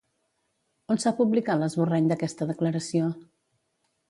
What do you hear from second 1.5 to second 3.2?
l'esborrany d'aquesta declaració?